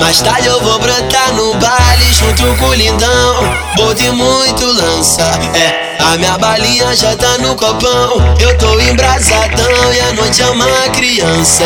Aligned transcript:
Mais 0.00 0.20
tarde 0.20 0.46
eu 0.46 0.60
vou 0.60 0.78
brotar 0.78 1.32
no 1.34 1.54
baile 1.54 2.12
junto 2.12 2.42
com 2.58 2.66
o 2.66 2.74
lindão 2.74 3.34
Boto 3.76 4.02
e 4.02 4.10
muito 4.10 4.66
lança, 4.66 5.22
é 5.54 5.96
A 6.02 6.16
minha 6.16 6.36
balinha 6.38 6.94
já 6.94 7.16
tá 7.16 7.38
no 7.38 7.54
copão 7.54 8.36
Eu 8.40 8.58
tô 8.58 8.80
embrasadão 8.80 9.94
e 9.94 10.00
a 10.00 10.12
noite 10.12 10.42
é 10.42 10.50
uma 10.50 10.66
criança 10.90 11.64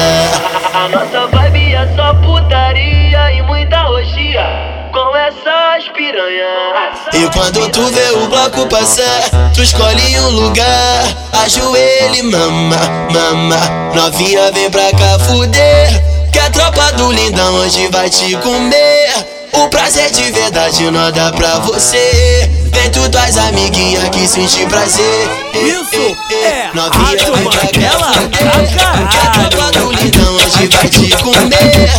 A 0.74 0.88
nossa 0.88 1.26
vibe 1.28 1.74
é 1.74 1.88
só 1.96 2.14
putaria 2.14 3.32
e 3.32 3.42
muita 3.42 3.82
roxia 3.82 4.76
com 4.92 5.14
essas 5.14 5.88
piranhas. 5.90 6.98
E 7.12 7.28
quando 7.30 7.70
tu 7.70 7.82
vê 7.88 8.12
o 8.12 8.28
bloco 8.28 8.66
passar, 8.66 9.28
tu 9.54 9.62
escolhe 9.62 10.18
um 10.20 10.30
lugar, 10.30 11.04
ajoelha 11.44 12.16
e 12.16 12.22
mama, 12.22 12.78
mama. 13.12 13.56
Novinha 13.94 14.50
vem 14.52 14.70
pra 14.70 14.90
cá 14.92 15.18
fuder. 15.18 16.15
Que 16.36 16.40
a 16.40 16.50
tropa 16.50 16.92
do 16.92 17.10
lindão 17.12 17.54
hoje 17.54 17.88
vai 17.90 18.10
te 18.10 18.36
comer. 18.36 19.08
O 19.54 19.70
prazer 19.70 20.10
de 20.10 20.30
verdade 20.30 20.90
não 20.90 21.10
dá 21.10 21.32
pra 21.32 21.60
você. 21.60 22.50
Vem 22.66 22.90
tu 22.90 23.08
tuas 23.08 23.38
amiguinhas 23.38 24.06
que 24.10 24.28
sente 24.28 24.66
prazer. 24.66 25.30
Isso 25.54 26.14
é 26.44 26.68
novinha 26.74 27.06
Rádio 27.06 27.34
vem 27.36 27.48
pra 27.48 27.60
cá 27.60 27.98
Mandela 27.98 28.12
pra. 28.28 29.08
Que 29.08 29.16
a 29.16 29.48
tropa 29.48 29.78
do 29.78 29.92
lindão 29.92 30.34
hoje 30.34 30.68
vai 30.76 30.88
te 30.90 31.16
comer. 31.22 31.90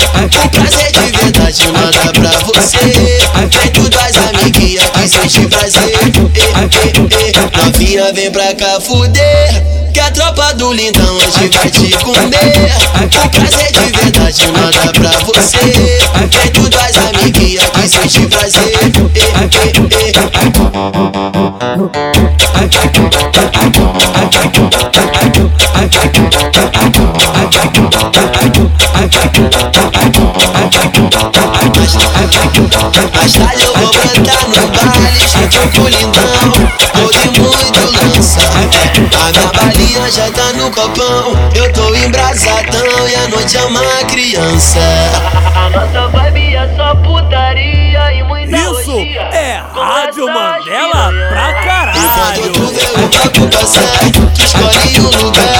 O 0.46 0.49
prazer 0.49 0.91
de 0.91 1.18
verdade 1.18 1.72
não 1.72 1.90
dá 1.90 2.13
pra 2.13 2.30
você. 2.46 2.77
Vem 2.77 3.72
tu 3.72 3.90
tuas 3.90 4.16
amiguinhas 4.18 4.84
que 4.91 5.08
sente 5.08 5.48
prazer. 5.48 5.98
Novinha 7.66 8.13
vem 8.13 8.30
pra 8.30 8.54
cá 8.54 8.80
fuder. 8.82 9.87
Do 10.67 10.73
lindão 10.73 11.16
hoje 11.16 11.49
vai 11.57 11.70
te 11.71 11.98
comer. 12.03 12.76
O 13.23 13.30
prazer 13.30 13.71
de 13.71 13.98
verdade 13.98 14.48
não 14.48 14.70
dá 14.70 14.91
pra 14.91 15.12
você. 15.26 15.57
Vem 15.59 16.52
tu 16.52 16.70
tuas 16.70 16.98
amiguinhas 17.07 17.63
que 17.70 17.88
sente 17.88 18.27
prazer. 18.27 18.77
Mais 33.15 33.34
tarde 33.34 33.63
eu 33.63 33.74
vou 33.74 33.93
tá 40.32 40.54
no 40.54 40.72
copão. 40.72 41.34
Eu 41.56 41.72
tô 41.74 41.94
embrasadão 41.96 43.08
e 43.10 43.16
a 43.16 43.28
noite 43.28 43.58
é 43.58 43.62
uma 43.66 43.82
criança. 44.10 44.80
A 45.56 45.70
nossa 45.70 46.08
vibe 46.10 46.56
é 46.56 46.70
só 46.76 46.96
putaria 46.96 48.14
e 48.14 48.24
muita 48.24 48.55
Isso 48.55 48.92
roxia 48.92 49.22
é 49.22 49.62
Rádio 49.74 50.26
Mandela 50.28 51.12
pra 51.30 51.50
E 51.50 51.54
quando 51.54 52.52
tu 52.52 52.60
caralho. 52.60 52.68
vê 52.68 52.88
o 52.88 53.08
bloco 53.08 53.48
passar, 53.58 54.00
tu 54.12 54.42
escolhe 54.42 55.00
um 55.00 55.26
lugar, 55.26 55.60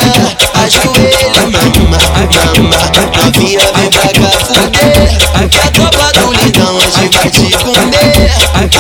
ajoelha, 0.64 1.42
mama, 1.48 1.98
mama. 2.20 2.78
Novinha 3.24 3.60
vem 3.76 3.90
pra 3.90 4.10
cá 4.10 4.30
fuder, 4.46 5.50
que 5.50 5.60
a 5.60 5.72
tropa 5.72 6.12
do 6.20 6.34
lindão 6.34 6.76
hoje 6.76 7.10
vai 7.14 7.30
te 7.30 7.58
comer. 7.58 8.32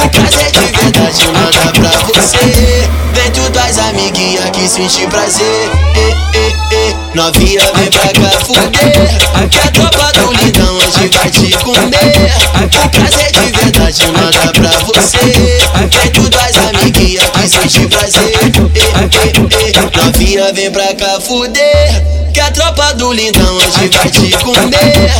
O 0.05 0.09
prazer 0.09 0.51
de 0.51 0.76
sente 4.77 5.07
prazer. 5.07 5.71
Eh, 5.95 6.15
eh, 6.35 6.53
eh. 6.71 6.95
Novinha 7.15 7.61
vem 7.73 7.89
pra 7.89 8.09
cá 8.13 8.29
fuder, 8.45 9.49
que 9.49 9.57
a 9.57 9.71
tropa 9.71 10.11
do 10.13 10.31
lindão 10.33 10.75
hoje 10.77 11.09
vai 11.17 11.29
te 11.31 11.51
comer. 11.63 12.31
O 12.85 12.89
prazer 12.89 13.31
de 13.31 13.57
verdade 13.57 14.05
dá 14.43 14.51
pra 14.53 14.69
você. 14.85 15.17
Vem 15.17 16.11
tu 16.11 16.29
tuas 16.29 16.55
amiguinhas 16.69 17.23
que 17.23 17.47
sente 17.47 17.87
prazer. 17.87 18.33
Eh, 18.75 18.79
eh, 18.79 19.33
eh. 19.65 19.97
Novinha 19.97 20.53
vem 20.53 20.69
pra 20.69 20.93
cá 20.93 21.19
fuder. 21.21 22.03
Que 22.31 22.39
a 22.39 22.51
tropa 22.51 22.93
do 22.93 23.11
lindão 23.13 23.55
hoje 23.55 23.89
vai 23.97 24.09
te 24.11 24.37
comer. 24.43 25.11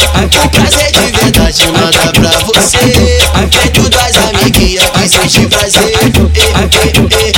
O 0.45 0.49
prazer 0.49 0.91
de 0.91 1.19
verdade 1.19 1.63
dá 2.03 2.11
pra 2.11 2.29
você. 2.45 2.77
Vem 2.77 3.71
tu 3.73 3.89
tuas 3.89 4.15
amiguinhas 4.17 4.83
que 4.91 5.09
sente 5.09 5.47
prazer. 5.47 5.93
Eh, 6.35 6.51
eh, 6.75 7.33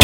eh. 0.00 0.03